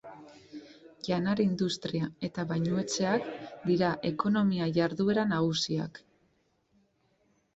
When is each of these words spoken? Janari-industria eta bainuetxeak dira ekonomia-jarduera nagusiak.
Janari-industria 1.07 2.07
eta 2.27 2.45
bainuetxeak 2.51 3.27
dira 3.71 3.91
ekonomia-jarduera 4.11 5.27
nagusiak. 5.35 6.01